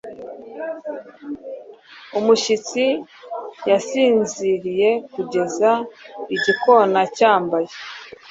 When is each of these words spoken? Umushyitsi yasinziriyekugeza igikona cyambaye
Umushyitsi 2.19 2.85
yasinziriyekugeza 3.69 5.71
igikona 6.35 6.99
cyambaye 7.17 7.71